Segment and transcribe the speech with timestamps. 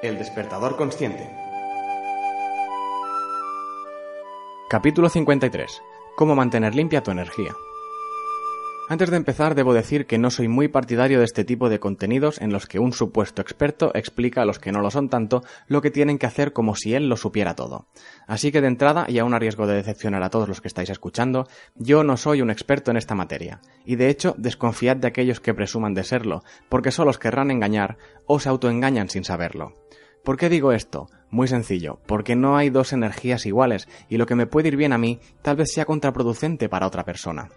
[0.00, 1.28] El despertador consciente.
[4.70, 5.82] Capítulo 53.
[6.14, 7.52] Cómo mantener limpia tu energía.
[8.90, 12.40] Antes de empezar, debo decir que no soy muy partidario de este tipo de contenidos
[12.40, 15.82] en los que un supuesto experto explica a los que no lo son tanto lo
[15.82, 17.86] que tienen que hacer como si él lo supiera todo.
[18.26, 20.88] Así que de entrada, y aún a riesgo de decepcionar a todos los que estáis
[20.88, 25.40] escuchando, yo no soy un experto en esta materia, y de hecho desconfiad de aquellos
[25.40, 29.74] que presuman de serlo, porque solo os querrán engañar o se autoengañan sin saberlo.
[30.24, 31.08] ¿Por qué digo esto?
[31.30, 34.94] Muy sencillo, porque no hay dos energías iguales y lo que me puede ir bien
[34.94, 37.50] a mí tal vez sea contraproducente para otra persona.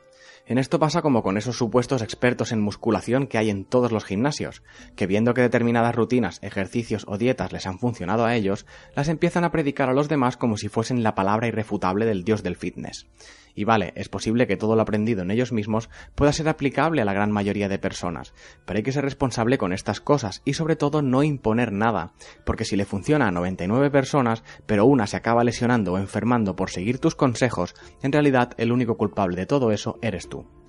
[0.52, 4.04] En esto pasa como con esos supuestos expertos en musculación que hay en todos los
[4.04, 4.64] gimnasios,
[4.98, 9.46] que viendo que determinadas rutinas, ejercicios o dietas les han funcionado a ellos, las empiezan
[9.46, 13.08] a predicar a los demás como si fuesen la palabra irrefutable del dios del fitness.
[13.56, 17.06] Y vale, es posible que todo lo aprendido en ellos mismos pueda ser aplicable a
[17.06, 18.34] la gran mayoría de personas,
[18.66, 22.14] pero hay que ser responsable con estas cosas y sobre todo no imponer nada,
[22.46, 26.70] porque si le funciona a 99 personas, pero una se acaba lesionando o enfermando por
[26.70, 30.61] seguir tus consejos, en realidad el único culpable de todo eso eres tú.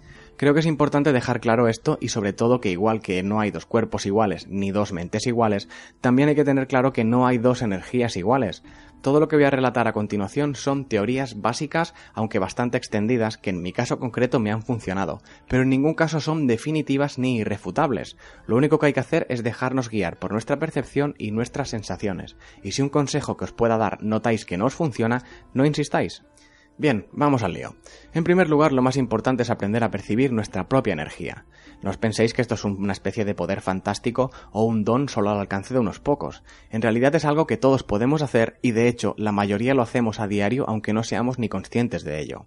[0.42, 3.52] Creo que es importante dejar claro esto y sobre todo que igual que no hay
[3.52, 5.68] dos cuerpos iguales ni dos mentes iguales,
[6.00, 8.64] también hay que tener claro que no hay dos energías iguales.
[9.02, 13.50] Todo lo que voy a relatar a continuación son teorías básicas, aunque bastante extendidas, que
[13.50, 18.16] en mi caso concreto me han funcionado, pero en ningún caso son definitivas ni irrefutables.
[18.48, 22.34] Lo único que hay que hacer es dejarnos guiar por nuestra percepción y nuestras sensaciones.
[22.64, 25.22] Y si un consejo que os pueda dar notáis que no os funciona,
[25.54, 26.24] no insistáis.
[26.82, 27.76] Bien, vamos al lío.
[28.12, 31.44] En primer lugar, lo más importante es aprender a percibir nuestra propia energía.
[31.80, 35.30] No os penséis que esto es una especie de poder fantástico o un don solo
[35.30, 36.42] al alcance de unos pocos.
[36.70, 40.18] En realidad es algo que todos podemos hacer y de hecho la mayoría lo hacemos
[40.18, 42.46] a diario aunque no seamos ni conscientes de ello.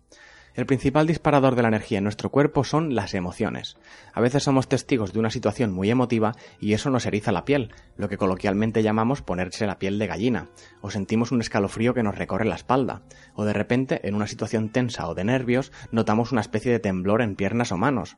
[0.56, 3.76] El principal disparador de la energía en nuestro cuerpo son las emociones.
[4.14, 7.74] A veces somos testigos de una situación muy emotiva y eso nos eriza la piel,
[7.98, 10.48] lo que coloquialmente llamamos ponerse la piel de gallina,
[10.80, 13.02] o sentimos un escalofrío que nos recorre la espalda,
[13.34, 17.22] o de repente, en una situación tensa o de nervios, notamos una especie de temblor
[17.22, 18.16] en piernas o manos.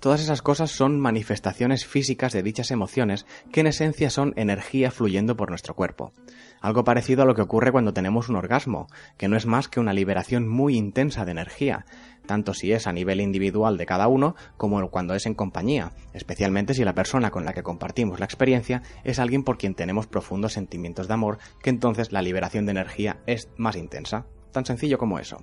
[0.00, 5.36] Todas esas cosas son manifestaciones físicas de dichas emociones que en esencia son energía fluyendo
[5.36, 6.12] por nuestro cuerpo.
[6.60, 9.80] Algo parecido a lo que ocurre cuando tenemos un orgasmo, que no es más que
[9.80, 11.86] una liberación muy intensa de energía,
[12.26, 16.74] tanto si es a nivel individual de cada uno como cuando es en compañía, especialmente
[16.74, 20.52] si la persona con la que compartimos la experiencia es alguien por quien tenemos profundos
[20.52, 24.26] sentimientos de amor, que entonces la liberación de energía es más intensa.
[24.56, 25.42] Tan sencillo como eso.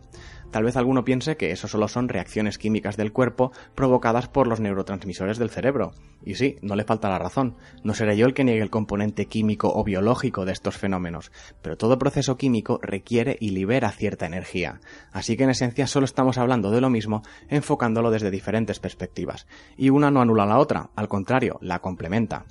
[0.50, 4.60] Tal vez alguno piense que eso solo son reacciones químicas del cuerpo provocadas por los
[4.60, 5.92] neurotransmisores del cerebro.
[6.26, 7.56] Y sí, no le falta la razón.
[7.84, 11.32] No seré yo el que niegue el componente químico o biológico de estos fenómenos,
[11.62, 14.82] pero todo proceso químico requiere y libera cierta energía.
[15.12, 19.46] Así que en esencia solo estamos hablando de lo mismo, enfocándolo desde diferentes perspectivas.
[19.78, 22.48] Y una no anula la otra, al contrario, la complementa.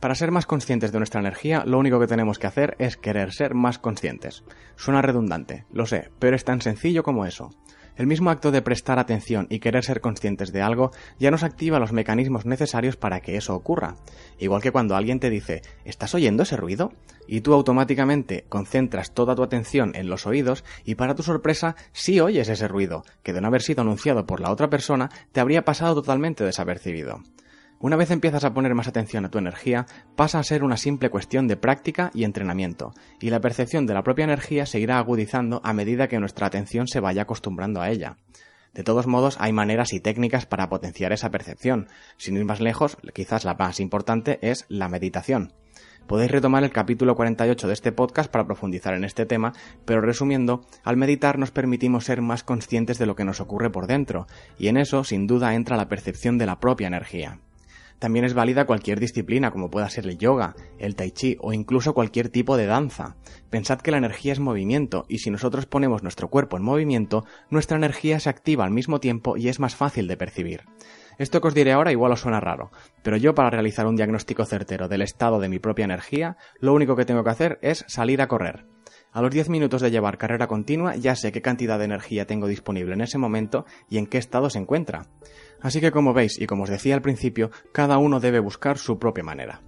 [0.00, 3.34] Para ser más conscientes de nuestra energía, lo único que tenemos que hacer es querer
[3.34, 4.44] ser más conscientes.
[4.76, 7.50] Suena redundante, lo sé, pero es tan sencillo como eso.
[7.96, 11.78] El mismo acto de prestar atención y querer ser conscientes de algo ya nos activa
[11.78, 13.96] los mecanismos necesarios para que eso ocurra.
[14.38, 16.94] Igual que cuando alguien te dice, ¿estás oyendo ese ruido?
[17.26, 22.20] Y tú automáticamente concentras toda tu atención en los oídos y para tu sorpresa sí
[22.20, 25.66] oyes ese ruido, que de no haber sido anunciado por la otra persona te habría
[25.66, 27.20] pasado totalmente desapercibido.
[27.82, 31.08] Una vez empiezas a poner más atención a tu energía, pasa a ser una simple
[31.08, 32.92] cuestión de práctica y entrenamiento,
[33.22, 36.88] y la percepción de la propia energía se irá agudizando a medida que nuestra atención
[36.88, 38.18] se vaya acostumbrando a ella.
[38.74, 41.88] De todos modos, hay maneras y técnicas para potenciar esa percepción.
[42.18, 45.54] Sin ir más lejos, quizás la más importante es la meditación.
[46.06, 49.54] Podéis retomar el capítulo 48 de este podcast para profundizar en este tema,
[49.86, 53.86] pero resumiendo, al meditar nos permitimos ser más conscientes de lo que nos ocurre por
[53.86, 54.26] dentro,
[54.58, 57.40] y en eso sin duda entra la percepción de la propia energía.
[58.00, 61.92] También es válida cualquier disciplina, como pueda ser el yoga, el tai chi o incluso
[61.92, 63.16] cualquier tipo de danza.
[63.50, 67.76] Pensad que la energía es movimiento y si nosotros ponemos nuestro cuerpo en movimiento, nuestra
[67.76, 70.62] energía se activa al mismo tiempo y es más fácil de percibir.
[71.18, 72.70] Esto que os diré ahora igual os suena raro,
[73.02, 76.96] pero yo para realizar un diagnóstico certero del estado de mi propia energía, lo único
[76.96, 78.64] que tengo que hacer es salir a correr.
[79.12, 82.46] A los 10 minutos de llevar carrera continua ya sé qué cantidad de energía tengo
[82.46, 85.06] disponible en ese momento y en qué estado se encuentra.
[85.60, 88.98] Así que como veis y como os decía al principio, cada uno debe buscar su
[88.98, 89.62] propia manera.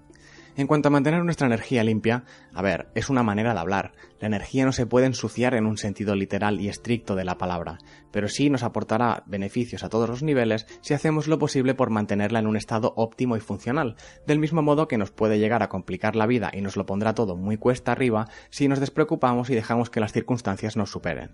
[0.55, 3.93] En cuanto a mantener nuestra energía limpia, a ver, es una manera de hablar.
[4.21, 7.79] La energía no se puede ensuciar en un sentido literal y estricto de la palabra,
[8.11, 12.39] pero sí nos aportará beneficios a todos los niveles si hacemos lo posible por mantenerla
[12.39, 13.97] en un estado óptimo y funcional,
[14.27, 17.15] del mismo modo que nos puede llegar a complicar la vida y nos lo pondrá
[17.15, 21.31] todo muy cuesta arriba si nos despreocupamos y dejamos que las circunstancias nos superen.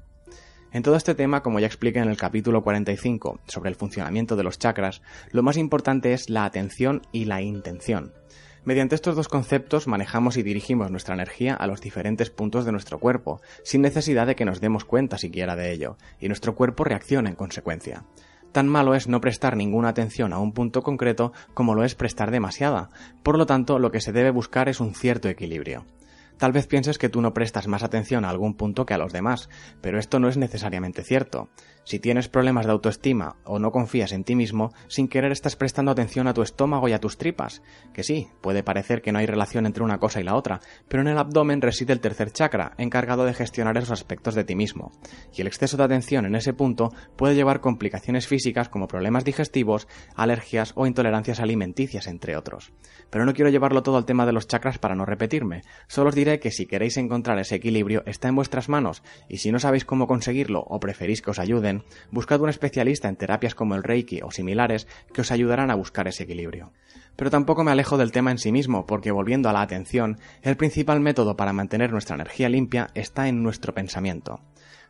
[0.71, 4.45] En todo este tema, como ya expliqué en el capítulo 45 sobre el funcionamiento de
[4.45, 8.13] los chakras, lo más importante es la atención y la intención.
[8.65, 12.99] Mediante estos dos conceptos manejamos y dirigimos nuestra energía a los diferentes puntos de nuestro
[12.99, 17.31] cuerpo, sin necesidad de que nos demos cuenta siquiera de ello, y nuestro cuerpo reacciona
[17.31, 18.05] en consecuencia.
[18.53, 22.31] Tan malo es no prestar ninguna atención a un punto concreto como lo es prestar
[22.31, 22.91] demasiada,
[23.23, 25.85] por lo tanto lo que se debe buscar es un cierto equilibrio.
[26.39, 29.13] Tal vez pienses que tú no prestas más atención a algún punto que a los
[29.13, 29.49] demás,
[29.81, 31.49] pero esto no es necesariamente cierto.
[31.89, 35.91] Si tienes problemas de autoestima o no confías en ti mismo, sin querer estás prestando
[35.91, 37.63] atención a tu estómago y a tus tripas.
[37.95, 41.01] Que sí, puede parecer que no hay relación entre una cosa y la otra, pero
[41.01, 44.93] en el abdomen reside el tercer chakra, encargado de gestionar esos aspectos de ti mismo.
[45.35, 49.89] Y el exceso de atención en ese punto puede llevar complicaciones físicas como problemas digestivos,
[50.15, 52.71] alergias o intolerancias alimenticias, entre otros.
[53.09, 56.15] Pero no quiero llevarlo todo al tema de los chakras para no repetirme, solo os
[56.15, 59.87] diré que si queréis encontrar ese equilibrio está en vuestras manos y si no sabéis
[59.87, 61.78] cómo conseguirlo o preferís que os ayuden,
[62.11, 66.09] buscad un especialista en terapias como el Reiki o similares que os ayudarán a buscar
[66.09, 66.73] ese equilibrio.
[67.17, 70.57] Pero tampoco me alejo del tema en sí mismo, porque volviendo a la atención, el
[70.57, 74.41] principal método para mantener nuestra energía limpia está en nuestro pensamiento.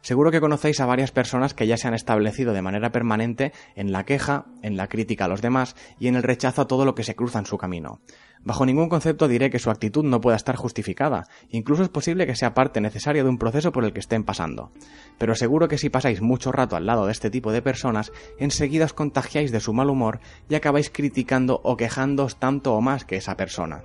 [0.01, 3.93] Seguro que conocéis a varias personas que ya se han establecido de manera permanente en
[3.93, 6.95] la queja, en la crítica a los demás y en el rechazo a todo lo
[6.95, 8.01] que se cruza en su camino.
[8.45, 12.37] Bajo ningún concepto diré que su actitud no pueda estar justificada, incluso es posible que
[12.37, 14.71] sea parte necesaria de un proceso por el que estén pasando.
[15.19, 18.85] Pero seguro que si pasáis mucho rato al lado de este tipo de personas, enseguida
[18.85, 23.17] os contagiáis de su mal humor y acabáis criticando o quejándoos tanto o más que
[23.17, 23.83] esa persona.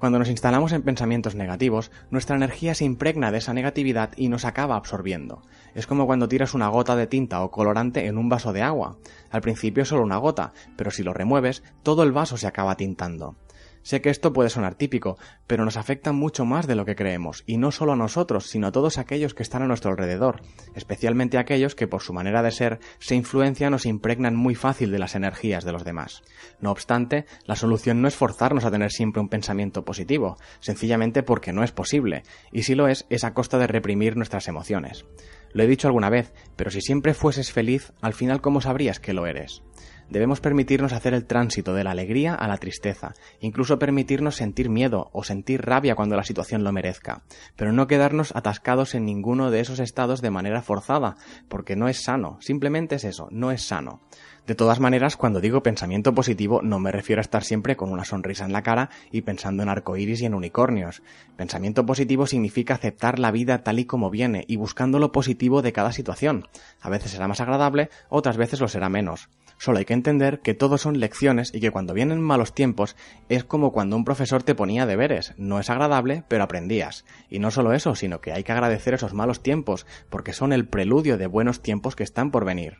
[0.00, 4.46] Cuando nos instalamos en pensamientos negativos, nuestra energía se impregna de esa negatividad y nos
[4.46, 5.42] acaba absorbiendo.
[5.74, 8.96] Es como cuando tiras una gota de tinta o colorante en un vaso de agua.
[9.30, 12.78] Al principio es solo una gota, pero si lo remueves, todo el vaso se acaba
[12.78, 13.36] tintando.
[13.82, 15.16] Sé que esto puede sonar típico,
[15.46, 18.66] pero nos afecta mucho más de lo que creemos, y no solo a nosotros, sino
[18.66, 20.42] a todos aquellos que están a nuestro alrededor,
[20.74, 24.90] especialmente aquellos que por su manera de ser se influencian o se impregnan muy fácil
[24.90, 26.22] de las energías de los demás.
[26.60, 31.52] No obstante, la solución no es forzarnos a tener siempre un pensamiento positivo, sencillamente porque
[31.52, 32.22] no es posible,
[32.52, 35.06] y si lo es, es a costa de reprimir nuestras emociones.
[35.52, 39.14] Lo he dicho alguna vez, pero si siempre fueses feliz, al final ¿cómo sabrías que
[39.14, 39.62] lo eres?
[40.10, 45.08] Debemos permitirnos hacer el tránsito de la alegría a la tristeza, incluso permitirnos sentir miedo
[45.12, 47.22] o sentir rabia cuando la situación lo merezca,
[47.54, 51.16] pero no quedarnos atascados en ninguno de esos estados de manera forzada,
[51.48, 54.00] porque no es sano, simplemente es eso, no es sano.
[54.46, 58.04] De todas maneras, cuando digo pensamiento positivo, no me refiero a estar siempre con una
[58.04, 61.02] sonrisa en la cara y pensando en arcoíris y en unicornios.
[61.36, 65.72] Pensamiento positivo significa aceptar la vida tal y como viene y buscando lo positivo de
[65.72, 66.48] cada situación.
[66.80, 69.28] A veces será más agradable, otras veces lo será menos.
[69.60, 72.96] Solo hay que entender que todo son lecciones y que cuando vienen malos tiempos
[73.28, 75.34] es como cuando un profesor te ponía deberes.
[75.36, 77.04] No es agradable, pero aprendías.
[77.28, 80.66] Y no solo eso, sino que hay que agradecer esos malos tiempos, porque son el
[80.66, 82.78] preludio de buenos tiempos que están por venir.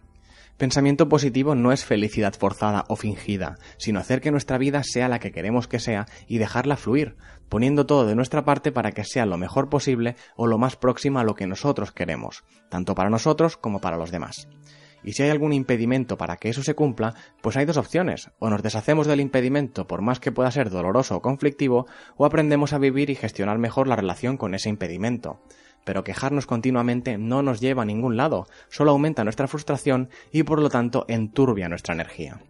[0.57, 5.19] Pensamiento positivo no es felicidad forzada o fingida, sino hacer que nuestra vida sea la
[5.19, 7.15] que queremos que sea y dejarla fluir,
[7.51, 11.21] poniendo todo de nuestra parte para que sea lo mejor posible o lo más próxima
[11.21, 14.49] a lo que nosotros queremos, tanto para nosotros como para los demás.
[15.03, 18.31] Y si hay algún impedimento para que eso se cumpla, pues hay dos opciones.
[18.39, 22.73] O nos deshacemos del impedimento por más que pueda ser doloroso o conflictivo, o aprendemos
[22.73, 25.41] a vivir y gestionar mejor la relación con ese impedimento.
[25.85, 30.61] Pero quejarnos continuamente no nos lleva a ningún lado, solo aumenta nuestra frustración y por
[30.61, 32.41] lo tanto enturbia nuestra energía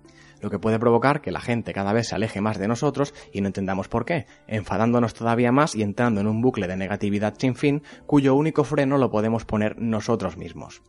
[0.41, 3.41] lo que puede provocar que la gente cada vez se aleje más de nosotros y
[3.41, 7.55] no entendamos por qué, enfadándonos todavía más y entrando en un bucle de negatividad sin
[7.55, 10.83] fin cuyo único freno lo podemos poner nosotros mismos.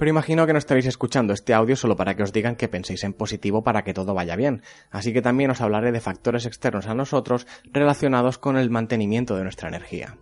[0.00, 3.04] Pero imagino que no estaréis escuchando este audio solo para que os digan que penséis
[3.04, 6.86] en positivo para que todo vaya bien, así que también os hablaré de factores externos
[6.86, 10.16] a nosotros relacionados con el mantenimiento de nuestra energía.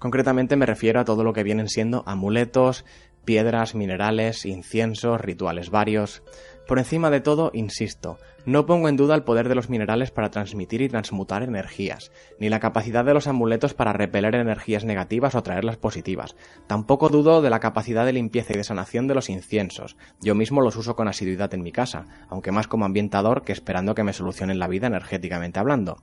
[0.00, 2.84] Concretamente me refiero a todo lo que vienen siendo amuletos,
[3.24, 6.24] piedras, minerales, inciensos, rituales varios.
[6.72, 10.30] Por encima de todo, insisto, no pongo en duda el poder de los minerales para
[10.30, 15.38] transmitir y transmutar energías, ni la capacidad de los amuletos para repeler energías negativas o
[15.38, 16.34] atraerlas positivas.
[16.66, 19.98] Tampoco dudo de la capacidad de limpieza y de sanación de los inciensos.
[20.22, 23.94] Yo mismo los uso con asiduidad en mi casa, aunque más como ambientador que esperando
[23.94, 25.98] que me solucionen la vida energéticamente hablando.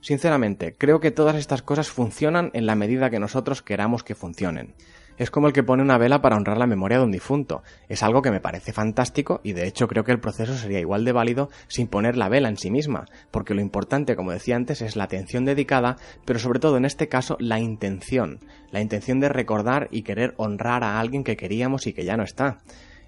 [0.00, 4.74] Sinceramente, creo que todas estas cosas funcionan en la medida que nosotros queramos que funcionen
[5.20, 7.62] es como el que pone una vela para honrar la memoria de un difunto.
[7.90, 11.04] Es algo que me parece fantástico y de hecho creo que el proceso sería igual
[11.04, 14.80] de válido sin poner la vela en sí misma, porque lo importante, como decía antes,
[14.80, 19.28] es la atención dedicada, pero sobre todo en este caso la intención, la intención de
[19.28, 22.56] recordar y querer honrar a alguien que queríamos y que ya no está.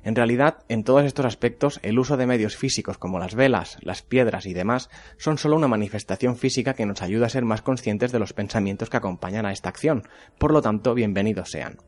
[0.05, 4.03] En realidad, en todos estos aspectos, el uso de medios físicos como las velas, las
[4.03, 8.11] piedras y demás son solo una manifestación física que nos ayuda a ser más conscientes
[8.11, 10.03] de los pensamientos que acompañan a esta acción.
[10.39, 11.79] Por lo tanto, bienvenidos sean.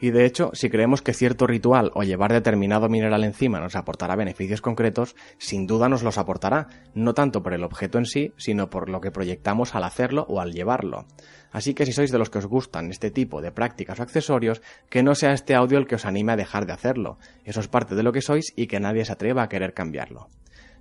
[0.00, 4.16] Y de hecho, si creemos que cierto ritual o llevar determinado mineral encima nos aportará
[4.16, 8.70] beneficios concretos, sin duda nos los aportará, no tanto por el objeto en sí, sino
[8.70, 11.04] por lo que proyectamos al hacerlo o al llevarlo.
[11.52, 14.62] Así que si sois de los que os gustan este tipo de prácticas o accesorios,
[14.88, 17.18] que no sea este audio el que os anime a dejar de hacerlo.
[17.44, 20.28] Eso es parte de lo que sois y que nadie se atreva a querer cambiarlo.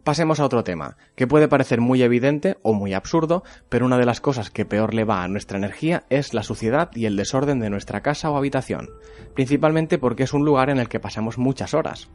[0.03, 4.05] Pasemos a otro tema, que puede parecer muy evidente o muy absurdo, pero una de
[4.05, 7.59] las cosas que peor le va a nuestra energía es la suciedad y el desorden
[7.59, 8.89] de nuestra casa o habitación,
[9.35, 12.09] principalmente porque es un lugar en el que pasamos muchas horas.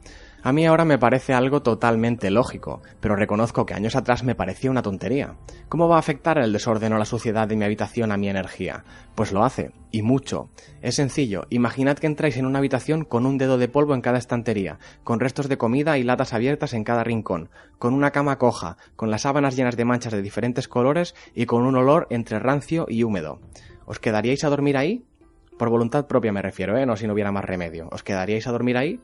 [0.46, 4.70] A mí ahora me parece algo totalmente lógico, pero reconozco que años atrás me parecía
[4.70, 5.36] una tontería.
[5.70, 8.84] ¿Cómo va a afectar el desorden o la suciedad de mi habitación a mi energía?
[9.14, 10.50] Pues lo hace, y mucho.
[10.82, 14.18] Es sencillo, imaginad que entráis en una habitación con un dedo de polvo en cada
[14.18, 17.48] estantería, con restos de comida y latas abiertas en cada rincón,
[17.78, 21.62] con una cama coja, con las sábanas llenas de manchas de diferentes colores y con
[21.62, 23.40] un olor entre rancio y húmedo.
[23.86, 25.06] ¿Os quedaríais a dormir ahí?
[25.58, 26.84] Por voluntad propia me refiero, ¿eh?
[26.84, 27.88] No si no hubiera más remedio.
[27.92, 29.00] ¿Os quedaríais a dormir ahí?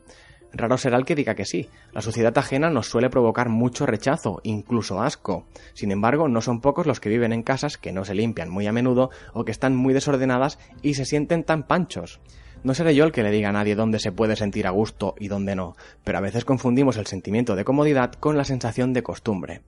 [0.53, 1.69] Raro será el que diga que sí.
[1.93, 5.47] La suciedad ajena nos suele provocar mucho rechazo, incluso asco.
[5.75, 8.67] Sin embargo, no son pocos los que viven en casas que no se limpian muy
[8.67, 12.21] a menudo o que están muy desordenadas y se sienten tan panchos.
[12.63, 15.15] No seré yo el que le diga a nadie dónde se puede sentir a gusto
[15.19, 19.03] y dónde no, pero a veces confundimos el sentimiento de comodidad con la sensación de
[19.03, 19.63] costumbre.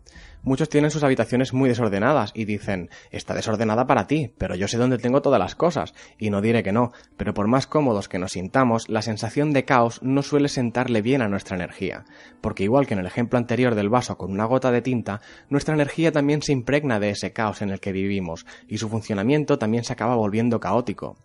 [0.44, 4.76] Muchos tienen sus habitaciones muy desordenadas y dicen, está desordenada para ti, pero yo sé
[4.76, 8.18] dónde tengo todas las cosas, y no diré que no, pero por más cómodos que
[8.18, 12.04] nos sintamos, la sensación de caos no suele sentarle bien a nuestra energía,
[12.40, 15.74] porque igual que en el ejemplo anterior del vaso con una gota de tinta, nuestra
[15.74, 19.84] energía también se impregna de ese caos en el que vivimos, y su funcionamiento también
[19.84, 21.16] se acaba volviendo caótico.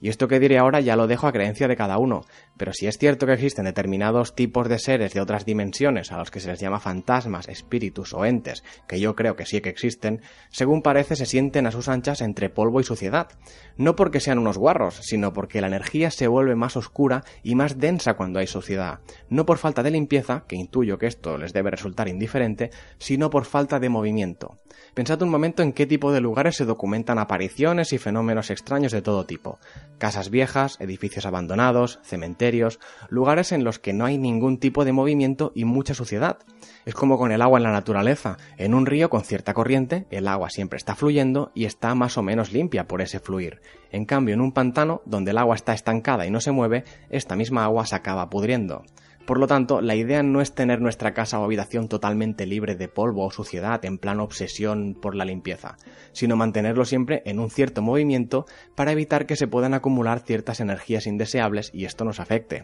[0.00, 2.24] Y esto que diré ahora ya lo dejo a creencia de cada uno,
[2.56, 6.30] pero si es cierto que existen determinados tipos de seres de otras dimensiones a los
[6.30, 10.20] que se les llama fantasmas, espíritus o entes, que yo creo que sí que existen,
[10.50, 13.28] según parece se sienten a sus anchas entre polvo y suciedad.
[13.76, 17.78] No porque sean unos guarros, sino porque la energía se vuelve más oscura y más
[17.78, 19.00] densa cuando hay suciedad.
[19.28, 23.44] No por falta de limpieza, que intuyo que esto les debe resultar indiferente, sino por
[23.44, 24.58] falta de movimiento.
[24.94, 29.02] Pensad un momento en qué tipo de lugares se documentan apariciones y fenómenos extraños de
[29.02, 29.58] todo tipo
[29.98, 35.52] casas viejas, edificios abandonados, cementerios, lugares en los que no hay ningún tipo de movimiento
[35.54, 36.38] y mucha suciedad.
[36.84, 38.36] Es como con el agua en la naturaleza.
[38.56, 42.22] En un río con cierta corriente, el agua siempre está fluyendo y está más o
[42.22, 43.60] menos limpia por ese fluir.
[43.90, 47.36] En cambio, en un pantano, donde el agua está estancada y no se mueve, esta
[47.36, 48.84] misma agua se acaba pudriendo.
[49.26, 52.86] Por lo tanto, la idea no es tener nuestra casa o habitación totalmente libre de
[52.86, 55.76] polvo o suciedad en plan obsesión por la limpieza,
[56.12, 61.08] sino mantenerlo siempre en un cierto movimiento para evitar que se puedan acumular ciertas energías
[61.08, 62.62] indeseables y esto nos afecte.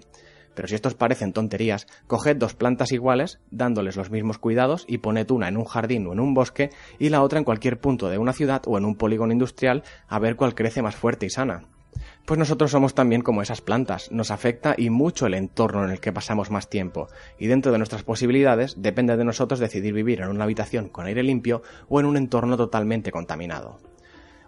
[0.55, 5.29] Pero si estos parecen tonterías, coged dos plantas iguales, dándoles los mismos cuidados y poned
[5.33, 8.19] una en un jardín o en un bosque y la otra en cualquier punto de
[8.19, 11.72] una ciudad o en un polígono industrial a ver cuál crece más fuerte y sana.
[12.25, 16.01] Pues nosotros somos también como esas plantas, nos afecta y mucho el entorno en el
[16.01, 17.09] que pasamos más tiempo,
[17.39, 21.23] y dentro de nuestras posibilidades depende de nosotros decidir vivir en una habitación con aire
[21.23, 23.92] limpio o en un entorno totalmente contaminado.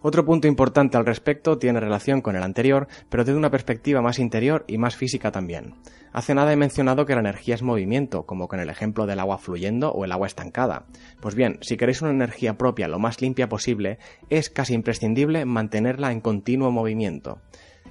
[0.07, 4.19] Otro punto importante al respecto tiene relación con el anterior, pero desde una perspectiva más
[4.19, 5.77] interior y más física también.
[6.13, 9.39] Hace nada he mencionado que la energía es movimiento, como con el ejemplo del agua
[9.39, 10.85] fluyendo o el agua estancada.
[11.23, 13.97] Pues bien, si queréis una energía propia lo más limpia posible,
[14.29, 17.39] es casi imprescindible mantenerla en continuo movimiento.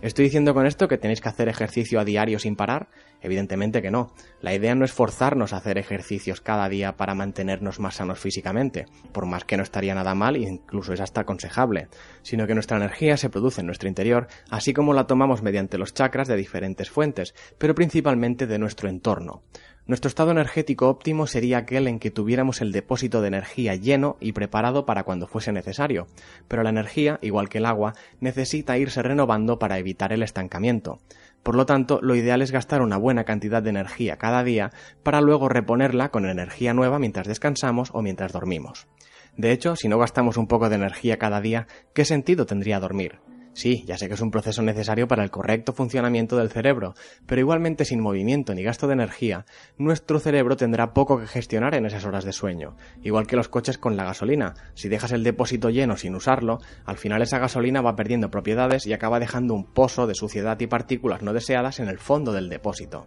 [0.04, 2.90] ¿Estoy diciendo con esto que tenéis que hacer ejercicio a diario sin parar?
[3.22, 4.12] Evidentemente que no.
[4.42, 8.86] La idea no es forzarnos a hacer ejercicios cada día para mantenernos más sanos físicamente,
[9.14, 11.88] por más que no estaría nada mal e incluso es hasta aconsejable,
[12.22, 15.94] sino que nuestra energía se produce en nuestro interior, así como la tomamos mediante los
[15.94, 19.44] chakras de diferentes fuentes, pero principalmente de nuestro entorno.
[19.86, 24.32] Nuestro estado energético óptimo sería aquel en que tuviéramos el depósito de energía lleno y
[24.32, 26.08] preparado para cuando fuese necesario,
[26.48, 31.00] pero la energía, igual que el agua, necesita irse renovando para evitar el estancamiento.
[31.44, 34.72] Por lo tanto, lo ideal es gastar una buena cantidad de energía cada día
[35.04, 38.88] para luego reponerla con energía nueva mientras descansamos o mientras dormimos.
[39.36, 43.20] De hecho, si no gastamos un poco de energía cada día, ¿qué sentido tendría dormir?
[43.54, 46.96] Sí, ya sé que es un proceso necesario para el correcto funcionamiento del cerebro,
[47.28, 49.46] pero igualmente sin movimiento ni gasto de energía,
[49.78, 53.78] nuestro cerebro tendrá poco que gestionar en esas horas de sueño, igual que los coches
[53.78, 54.56] con la gasolina.
[54.74, 58.94] Si dejas el depósito lleno sin usarlo, al final esa gasolina va perdiendo propiedades y
[58.94, 63.06] acaba dejando un pozo de suciedad y partículas no deseadas en el fondo del depósito.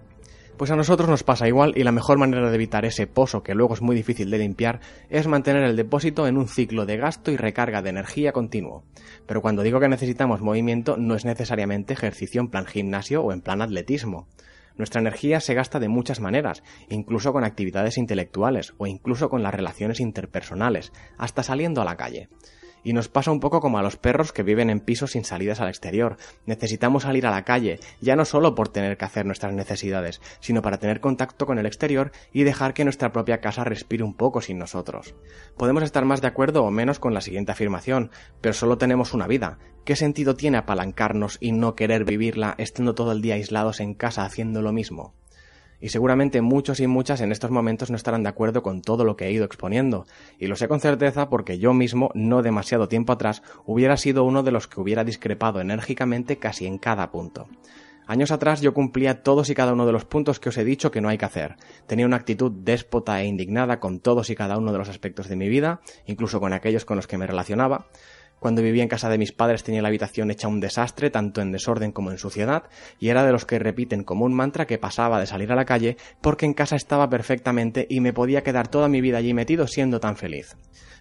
[0.56, 3.54] Pues a nosotros nos pasa igual y la mejor manera de evitar ese pozo que
[3.54, 7.30] luego es muy difícil de limpiar es mantener el depósito en un ciclo de gasto
[7.30, 8.82] y recarga de energía continuo.
[9.26, 13.42] Pero cuando digo que necesitamos movimiento no es necesariamente ejercicio en plan gimnasio o en
[13.42, 14.28] plan atletismo.
[14.78, 19.54] Nuestra energía se gasta de muchas maneras, incluso con actividades intelectuales o incluso con las
[19.54, 22.30] relaciones interpersonales, hasta saliendo a la calle.
[22.84, 25.60] Y nos pasa un poco como a los perros que viven en pisos sin salidas
[25.60, 26.16] al exterior.
[26.44, 30.62] Necesitamos salir a la calle, ya no solo por tener que hacer nuestras necesidades, sino
[30.62, 34.40] para tener contacto con el exterior y dejar que nuestra propia casa respire un poco
[34.40, 35.14] sin nosotros.
[35.56, 39.26] Podemos estar más de acuerdo o menos con la siguiente afirmación, pero solo tenemos una
[39.26, 39.58] vida.
[39.84, 44.24] ¿Qué sentido tiene apalancarnos y no querer vivirla estando todo el día aislados en casa
[44.24, 45.14] haciendo lo mismo?
[45.80, 49.16] Y seguramente muchos y muchas en estos momentos no estarán de acuerdo con todo lo
[49.16, 50.06] que he ido exponiendo,
[50.38, 54.42] y lo sé con certeza porque yo mismo, no demasiado tiempo atrás, hubiera sido uno
[54.42, 57.48] de los que hubiera discrepado enérgicamente casi en cada punto.
[58.08, 60.92] Años atrás yo cumplía todos y cada uno de los puntos que os he dicho
[60.92, 61.56] que no hay que hacer.
[61.88, 65.34] Tenía una actitud déspota e indignada con todos y cada uno de los aspectos de
[65.34, 67.88] mi vida, incluso con aquellos con los que me relacionaba,
[68.38, 71.52] cuando vivía en casa de mis padres tenía la habitación hecha un desastre, tanto en
[71.52, 72.64] desorden como en suciedad,
[72.98, 75.64] y era de los que repiten como un mantra que pasaba de salir a la
[75.64, 79.66] calle porque en casa estaba perfectamente y me podía quedar toda mi vida allí metido
[79.66, 80.56] siendo tan feliz.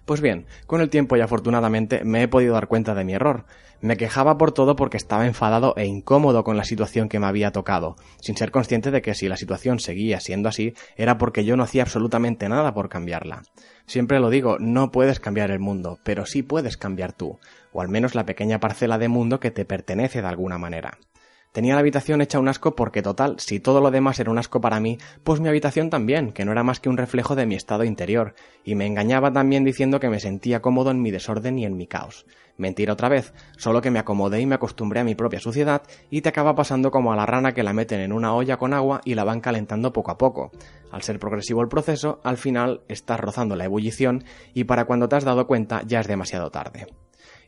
[0.05, 3.45] Pues bien, con el tiempo y afortunadamente me he podido dar cuenta de mi error.
[3.81, 7.51] Me quejaba por todo porque estaba enfadado e incómodo con la situación que me había
[7.51, 11.55] tocado, sin ser consciente de que si la situación seguía siendo así era porque yo
[11.57, 13.43] no hacía absolutamente nada por cambiarla.
[13.85, 17.39] Siempre lo digo, no puedes cambiar el mundo, pero sí puedes cambiar tú,
[17.71, 20.97] o al menos la pequeña parcela de mundo que te pertenece de alguna manera.
[21.55, 24.59] Tenía la habitación hecha un asco porque total, si todo lo demás era un asco
[24.59, 27.55] para mí, pues mi habitación también, que no era más que un reflejo de mi
[27.55, 28.35] estado interior,
[28.65, 31.87] y me engañaba también diciendo que me sentía cómodo en mi desorden y en mi
[31.87, 32.25] caos.
[32.57, 36.19] Mentira otra vez, solo que me acomodé y me acostumbré a mi propia suciedad y
[36.19, 38.99] te acaba pasando como a la rana que la meten en una olla con agua
[39.05, 40.51] y la van calentando poco a poco.
[40.91, 45.15] Al ser progresivo el proceso, al final estás rozando la ebullición y para cuando te
[45.15, 46.85] has dado cuenta ya es demasiado tarde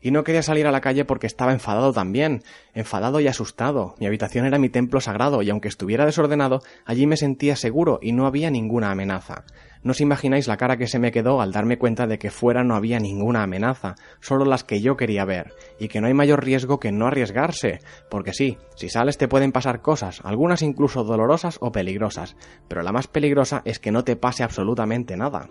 [0.02, 2.42] y no quería salir a la calle porque estaba enfadado también,
[2.74, 3.94] enfadado y asustado.
[3.98, 8.12] Mi habitación era mi templo sagrado y aunque estuviera desordenado, allí me sentía seguro y
[8.12, 9.44] no había ninguna amenaza.
[9.82, 12.64] No os imagináis la cara que se me quedó al darme cuenta de que fuera
[12.64, 16.44] no había ninguna amenaza, solo las que yo quería ver, y que no hay mayor
[16.44, 17.78] riesgo que no arriesgarse,
[18.10, 22.92] porque sí, si sales te pueden pasar cosas, algunas incluso dolorosas o peligrosas, pero la
[22.92, 25.48] más peligrosa es que no te pase absolutamente nada.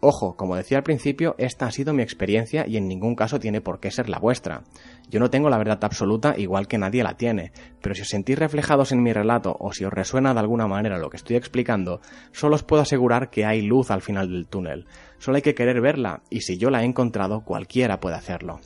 [0.00, 3.60] Ojo, como decía al principio, esta ha sido mi experiencia y en ningún caso tiene
[3.60, 4.62] por qué ser la vuestra.
[5.10, 7.50] Yo no tengo la verdad absoluta igual que nadie la tiene,
[7.82, 10.98] pero si os sentís reflejados en mi relato o si os resuena de alguna manera
[10.98, 14.86] lo que estoy explicando, solo os puedo asegurar que hay luz al final del túnel.
[15.18, 18.60] Solo hay que querer verla, y si yo la he encontrado, cualquiera puede hacerlo.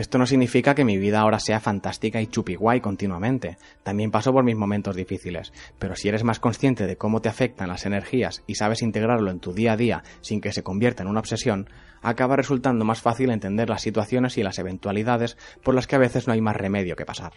[0.00, 3.58] Esto no significa que mi vida ahora sea fantástica y chupiguay continuamente.
[3.82, 5.52] También paso por mis momentos difíciles.
[5.78, 9.40] Pero si eres más consciente de cómo te afectan las energías y sabes integrarlo en
[9.40, 11.68] tu día a día sin que se convierta en una obsesión,
[12.00, 16.26] acaba resultando más fácil entender las situaciones y las eventualidades por las que a veces
[16.26, 17.34] no hay más remedio que pasar.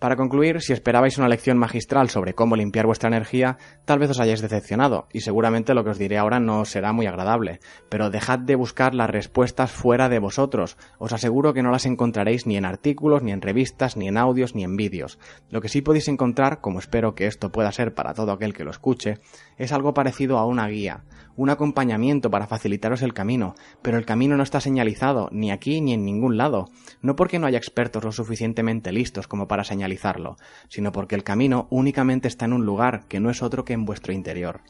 [0.00, 4.18] Para concluir, si esperabais una lección magistral sobre cómo limpiar vuestra energía, tal vez os
[4.18, 7.60] hayáis decepcionado, y seguramente lo que os diré ahora no será muy agradable,
[7.90, 12.46] pero dejad de buscar las respuestas fuera de vosotros, os aseguro que no las encontraréis
[12.46, 15.18] ni en artículos, ni en revistas, ni en audios, ni en vídeos.
[15.50, 18.64] Lo que sí podéis encontrar, como espero que esto pueda ser para todo aquel que
[18.64, 19.18] lo escuche,
[19.58, 21.04] es algo parecido a una guía,
[21.36, 25.92] un acompañamiento para facilitaros el camino, pero el camino no está señalizado, ni aquí ni
[25.92, 26.68] en ningún lado,
[27.02, 30.36] no porque no haya expertos lo suficientemente listos como para señalizarlo,
[30.68, 33.84] sino porque el camino únicamente está en un lugar que no es otro que en
[33.84, 34.60] vuestro interior.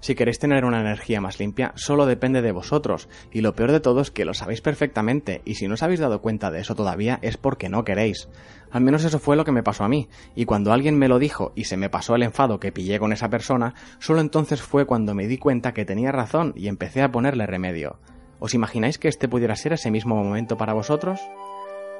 [0.00, 3.80] Si queréis tener una energía más limpia, solo depende de vosotros, y lo peor de
[3.80, 6.74] todo es que lo sabéis perfectamente, y si no os habéis dado cuenta de eso
[6.74, 8.28] todavía es porque no queréis.
[8.70, 11.18] Al menos eso fue lo que me pasó a mí, y cuando alguien me lo
[11.18, 14.86] dijo y se me pasó el enfado que pillé con esa persona, solo entonces fue
[14.86, 17.98] cuando me di cuenta que tenía razón y empecé a ponerle remedio.
[18.38, 21.20] ¿Os imagináis que este pudiera ser ese mismo momento para vosotros?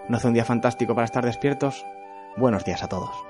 [0.08, 1.84] ¿No hace un día fantástico para estar despiertos?
[2.36, 3.25] Buenos días a todos.